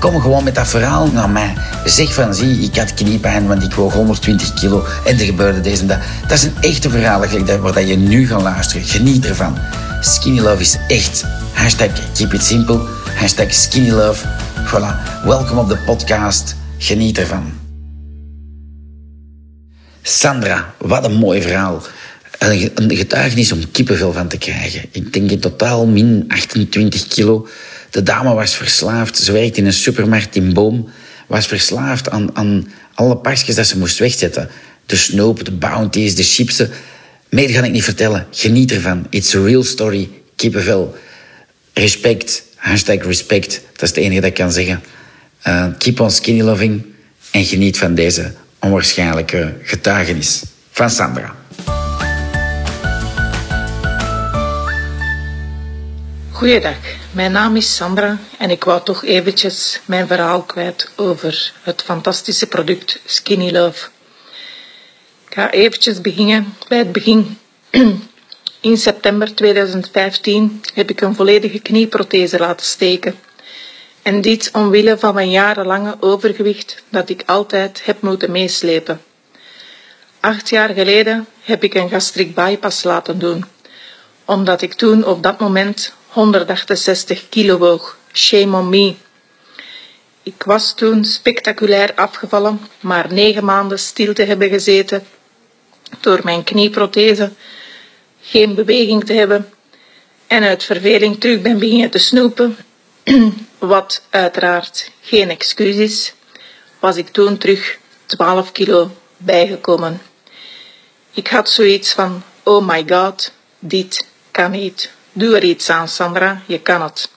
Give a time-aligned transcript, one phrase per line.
[0.00, 1.54] Kom gewoon met dat verhaal naar mij.
[1.84, 5.80] Zeg van, zie, ik had kniepijn, want ik woog 120 kilo en er gebeurde deze
[5.80, 5.98] en dat.
[6.22, 7.20] Dat is een echte verhaal
[7.60, 8.86] waar je nu gaat luisteren.
[8.86, 9.58] Geniet ervan.
[10.00, 11.24] Skinny Love is echt.
[11.52, 12.80] Hashtag keep it simple.
[13.14, 14.26] Hashtag skinny love.
[14.66, 15.24] Voilà.
[15.24, 16.56] Welkom op de podcast.
[16.78, 17.52] Geniet ervan.
[20.02, 21.82] Sandra, wat een mooi verhaal.
[22.48, 24.84] Een getuigenis om kippenvel van te krijgen.
[24.90, 27.48] Ik denk in totaal min 28 kilo.
[27.90, 29.18] De dame was verslaafd.
[29.18, 30.88] Ze werkte in een supermarkt in Boom.
[31.26, 34.48] Was verslaafd aan, aan alle pakjes dat ze moest wegzetten.
[34.86, 36.70] De snoop, de bounties, de chipsen.
[37.28, 38.26] Meer ga ik niet vertellen.
[38.30, 39.06] Geniet ervan.
[39.10, 40.08] It's a real story.
[40.36, 40.96] Kippenvel.
[41.72, 42.42] Respect.
[42.56, 43.60] Hashtag respect.
[43.72, 44.82] Dat is het enige dat ik kan zeggen.
[45.46, 46.84] Uh, keep on skinny loving.
[47.30, 51.39] En geniet van deze onwaarschijnlijke getuigenis van Sandra.
[56.40, 56.76] Goeiedag,
[57.12, 62.46] mijn naam is Sandra en ik wou toch eventjes mijn verhaal kwijt over het fantastische
[62.46, 63.88] product Skinny Love.
[65.28, 67.38] Ik ga eventjes beginnen bij het begin.
[68.60, 73.14] In september 2015 heb ik een volledige knieprothese laten steken.
[74.02, 79.00] En dit omwille van mijn jarenlange overgewicht dat ik altijd heb moeten meeslepen.
[80.20, 83.44] Acht jaar geleden heb ik een gastric bypass laten doen,
[84.24, 87.96] omdat ik toen op dat moment 168 kilo woog.
[88.12, 88.94] Shame on me.
[90.22, 95.06] Ik was toen spectaculair afgevallen, maar negen maanden stil te hebben gezeten
[96.00, 97.32] door mijn knieprothese,
[98.20, 99.52] geen beweging te hebben
[100.26, 102.56] en uit verveling terug ben beginnen te snoepen,
[103.58, 106.12] wat uiteraard geen excuus is,
[106.78, 110.02] was ik toen terug 12 kilo bijgekomen.
[111.10, 114.90] Ik had zoiets van, oh my god, dit kan niet.
[115.12, 117.10] Doe er iets aan, Sandra, je kan het.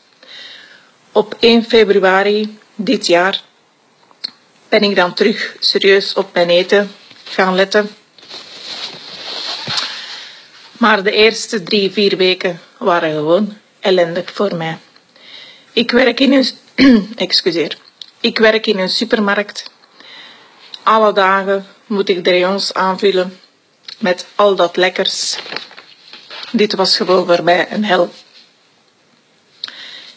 [1.11, 3.41] Op 1 februari dit jaar
[4.69, 6.91] ben ik dan terug serieus op mijn eten
[7.23, 7.89] gaan letten.
[10.71, 14.77] Maar de eerste drie, vier weken waren gewoon ellendig voor mij.
[15.73, 17.77] Ik werk in een, excuseer,
[18.19, 19.71] ik werk in een supermarkt.
[20.83, 23.39] Alle dagen moet ik de aanvullen
[23.99, 25.37] met al dat lekkers
[26.53, 28.13] dit was gewoon voor mij een hel.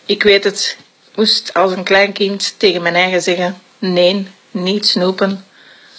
[0.04, 0.76] Ik weet het,
[1.14, 5.44] moest als een klein kind tegen mijn eigen zeggen: nee, niet snoepen.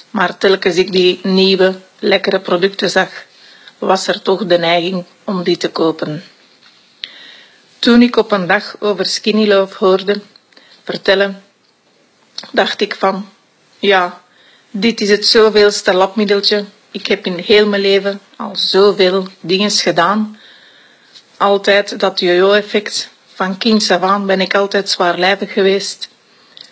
[0.09, 3.09] Maar telkens ik die nieuwe, lekkere producten zag,
[3.77, 6.23] was er toch de neiging om die te kopen.
[7.79, 10.21] Toen ik op een dag over Skinny Love hoorde
[10.83, 11.43] vertellen,
[12.51, 13.29] dacht ik van,
[13.79, 14.21] ja,
[14.71, 20.39] dit is het zoveelste labmiddeltje ik heb in heel mijn leven al zoveel dingen gedaan.
[21.37, 23.09] Altijd dat jojo-effect.
[23.33, 26.09] Van kinds af ben ik altijd zwaarlijvig geweest.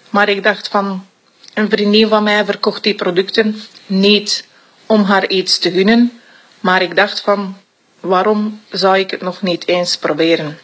[0.10, 1.08] Maar ik dacht van,
[1.54, 4.46] een vriendin van mij verkocht die producten niet
[4.86, 6.22] om haar iets te gunnen,
[6.60, 7.58] maar ik dacht van,
[8.00, 10.60] waarom zou ik het nog niet eens proberen?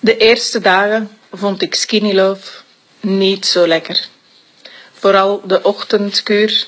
[0.00, 2.50] De eerste dagen vond ik Skinny Love
[3.00, 4.08] niet zo lekker.
[4.98, 6.66] Vooral de ochtendkuur,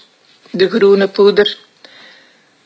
[0.50, 1.58] de groene poeder.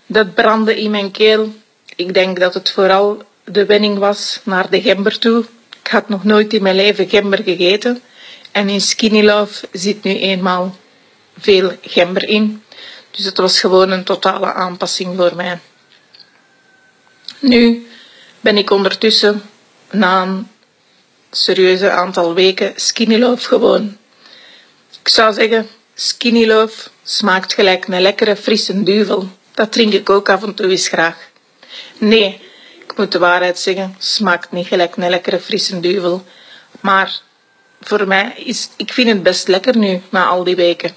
[0.06, 1.54] Dat brandde in mijn keel.
[1.96, 5.44] Ik denk dat het vooral de wenning was naar de gember toe.
[5.82, 8.02] Ik had nog nooit in mijn leven gember gegeten.
[8.52, 10.76] En in Skinny Love zit nu eenmaal
[11.38, 12.62] veel gember in.
[13.10, 15.58] Dus het was gewoon een totale aanpassing voor mij.
[17.38, 17.86] Nu
[18.40, 19.42] ben ik ondertussen
[19.90, 20.48] na een
[21.30, 23.96] serieuze aantal weken Skinny Love gewoon
[25.04, 29.28] ik zou zeggen, Skinny Love smaakt gelijk een lekkere frisse duvel.
[29.54, 31.16] Dat drink ik ook af en toe eens graag.
[31.98, 32.40] Nee,
[32.80, 36.24] ik moet de waarheid zeggen, smaakt niet gelijk een lekkere frisse duvel.
[36.80, 37.20] Maar
[37.80, 40.94] voor mij is, ik vind het best lekker nu, na al die weken.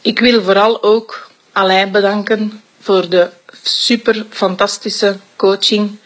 [0.00, 3.30] Ik wil vooral ook Alain bedanken voor de
[3.62, 5.98] super fantastische coaching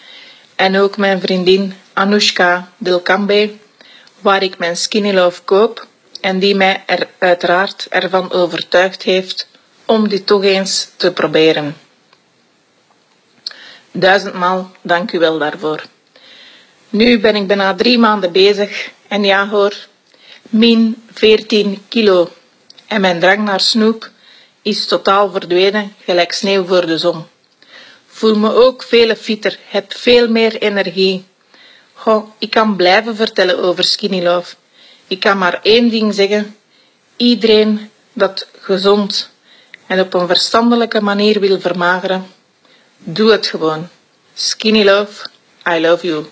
[0.56, 3.60] en ook mijn vriendin Anushka Delkambe
[4.22, 5.86] waar ik mijn Skinny Love koop
[6.20, 9.48] en die mij er uiteraard ervan overtuigd heeft
[9.84, 11.76] om dit toch eens te proberen.
[13.90, 15.82] Duizendmaal dank u wel daarvoor.
[16.88, 19.76] Nu ben ik bijna drie maanden bezig en ja hoor,
[20.50, 22.28] min 14 kilo.
[22.86, 24.10] En mijn drang naar snoep
[24.62, 27.24] is totaal verdwenen, gelijk sneeuw voor de zon.
[28.06, 31.24] Voel me ook veel fitter, heb veel meer energie.
[32.38, 34.54] Ik kan blijven vertellen over Skinny Love.
[35.06, 36.56] Ik kan maar één ding zeggen.
[37.16, 39.30] Iedereen dat gezond
[39.86, 42.26] en op een verstandelijke manier wil vermageren,
[42.98, 43.88] doe het gewoon.
[44.34, 45.26] Skinny Love,
[45.68, 46.26] I love you.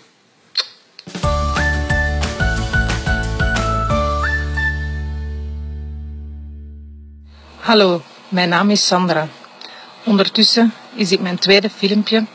[7.59, 9.29] Hallo, mijn naam is Sandra.
[10.05, 12.27] Ondertussen is dit mijn tweede filmpje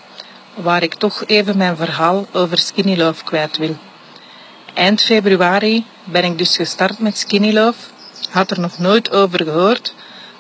[0.56, 3.76] waar ik toch even mijn verhaal over Skinny Love kwijt wil.
[4.74, 7.80] Eind februari ben ik dus gestart met Skinny Love.
[8.30, 9.94] Had er nog nooit over gehoord,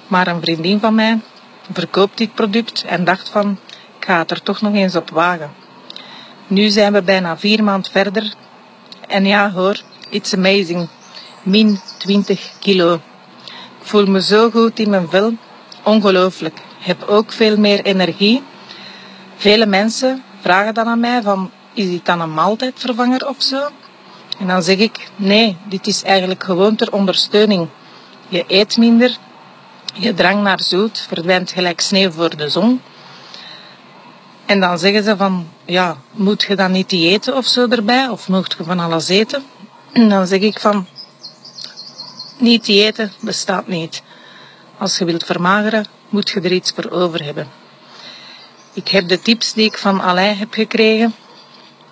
[0.08, 1.20] maar een vriendin van mij
[1.72, 3.60] verkoopt dit product en dacht van,
[4.00, 5.52] ik ga het er toch nog eens op wagen.
[6.48, 8.34] Nu zijn we bijna vier maanden verder
[9.08, 10.88] en ja hoor, it's amazing.
[11.44, 12.94] Min 20 kilo.
[13.80, 15.34] Ik voel me zo goed in mijn vel.
[15.84, 16.58] Ongelooflijk.
[16.80, 18.44] Heb ook veel meer energie.
[19.36, 23.70] Vele mensen vragen dan aan mij van, is dit dan een maaltijdvervanger of zo?
[24.40, 27.68] En dan zeg ik, nee, dit is eigenlijk gewoon ter ondersteuning.
[28.28, 29.18] Je eet minder,
[29.94, 32.82] je drang naar zoet verdwijnt gelijk sneeuw voor de zon.
[34.46, 38.08] En dan zeggen ze van, ja, moet je dan niet eten of zo erbij?
[38.08, 39.44] Of moet je van alles eten?
[39.92, 40.88] En dan zeg ik van,
[42.38, 44.04] niet eten bestaat niet.
[44.78, 47.48] Als je wilt vermageren, moet je er iets voor over hebben.
[48.76, 51.16] Ik heb de tips die ik van Alain heb gekregen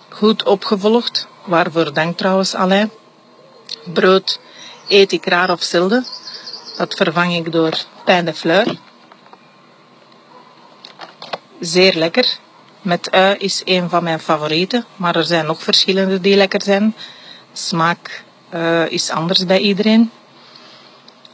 [0.10, 1.28] goed opgevolgd.
[1.46, 2.92] Waarvoor dank trouwens Alain.
[3.94, 4.40] Brood
[4.88, 6.06] eet ik raar of zelden.
[6.78, 7.74] Dat vervang ik door
[8.06, 8.78] pain de fleur.
[11.60, 12.38] Zeer lekker.
[12.82, 16.96] Met ui is een van mijn favorieten, maar er zijn nog verschillende die lekker zijn.
[17.54, 20.12] Smaak uh, is anders bij iedereen.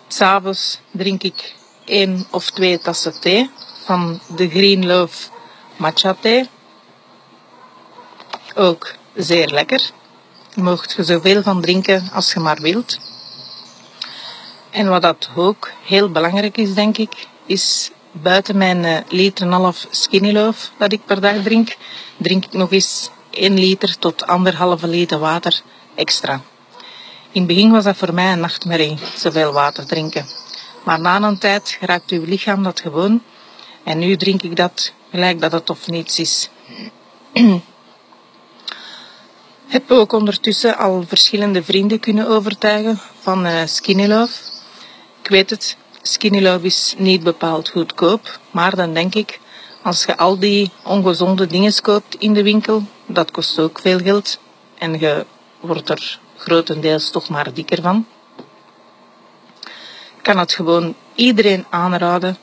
[0.07, 1.55] S'avonds drink ik
[1.85, 3.49] één of twee tassen thee
[3.85, 5.29] van de Green Love
[5.79, 6.49] matcha thee.
[8.55, 9.81] Ook zeer lekker.
[10.55, 12.97] Mocht je zoveel van drinken als je maar wilt.
[14.69, 19.51] En wat dat ook heel belangrijk is, denk ik, is buiten mijn uh, liter en
[19.51, 21.75] half skinny dat ik per dag drink,
[22.17, 25.61] drink ik nog eens 1 liter tot anderhalve liter water
[25.95, 26.41] extra.
[27.31, 30.25] In het begin was dat voor mij een nachtmerrie, zoveel water drinken.
[30.83, 33.21] Maar na een tijd raakt uw lichaam dat gewoon.
[33.83, 36.49] En nu drink ik dat gelijk dat het of niets is.
[39.67, 44.33] heb ook ondertussen al verschillende vrienden kunnen overtuigen van uh, Skinny Love.
[45.21, 49.39] Ik weet het, Skinny Love is niet bepaald goedkoop, maar dan denk ik,
[49.81, 54.39] als je al die ongezonde dingen koopt in de winkel, dat kost ook veel geld.
[54.77, 55.25] En je
[55.59, 58.05] wordt er grotendeels toch maar dikker van.
[60.17, 62.37] Ik kan het gewoon iedereen aanraden.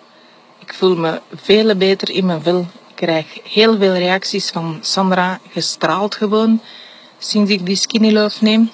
[0.67, 2.61] Ik voel me veel beter in mijn vel.
[2.61, 6.61] Ik krijg heel veel reacties van Sandra, gestraald gewoon,
[7.19, 8.71] sinds ik die skinny neem.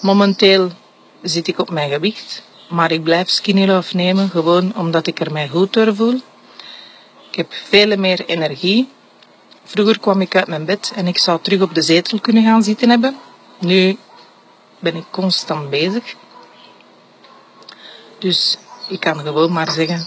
[0.00, 0.70] Momenteel
[1.22, 5.48] zit ik op mijn gewicht, maar ik blijf skinny nemen gewoon omdat ik er mij
[5.48, 6.20] goed door voel.
[7.30, 8.88] Ik heb veel meer energie.
[9.64, 12.62] Vroeger kwam ik uit mijn bed en ik zou terug op de zetel kunnen gaan
[12.62, 13.16] zitten hebben.
[13.58, 13.96] Nu
[14.78, 16.14] ben ik constant bezig.
[18.18, 18.56] Dus
[18.88, 20.06] ik kan gewoon maar zeggen,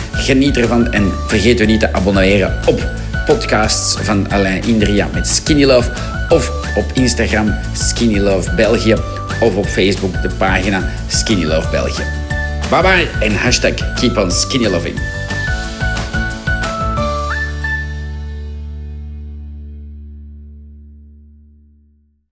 [0.21, 2.87] Geniet ervan en vergeet u niet te abonneren op
[3.25, 5.91] podcasts van Alain Indria met Skinny Love
[6.29, 8.95] of op Instagram Skinny Love België
[9.39, 12.03] of op Facebook de pagina Skinny Love België.
[12.69, 14.69] Bye bye en hashtag keep on skinny.